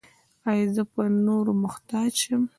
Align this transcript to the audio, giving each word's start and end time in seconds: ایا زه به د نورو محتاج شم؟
ایا 0.49 0.65
زه 0.75 0.83
به 0.91 1.03
د 1.11 1.15
نورو 1.27 1.51
محتاج 1.63 2.11
شم؟ 2.21 2.41